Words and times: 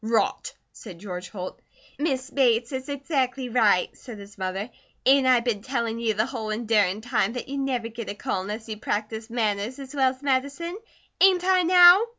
"Rot!" 0.03 0.51
said 0.73 0.97
George 0.97 1.29
Holt. 1.29 1.59
"Miss 1.99 2.31
Bates 2.31 2.71
is 2.71 2.89
exactly 2.89 3.49
right," 3.49 3.95
said 3.95 4.17
his 4.17 4.35
mother. 4.35 4.71
"Ain't 5.05 5.27
I 5.27 5.41
been 5.41 5.61
tellin' 5.61 5.99
you 5.99 6.15
the 6.15 6.25
whole 6.25 6.49
endurin' 6.49 7.01
time 7.01 7.33
that 7.33 7.47
you'd 7.47 7.59
never 7.59 7.87
get 7.87 8.09
a 8.09 8.15
call 8.15 8.41
unless 8.41 8.67
you 8.67 8.77
practised 8.77 9.29
manners 9.29 9.77
as 9.77 9.93
well 9.93 10.09
as 10.09 10.23
medicine? 10.23 10.79
Ain't 11.21 11.43
I, 11.43 11.61
now?" 11.61 12.01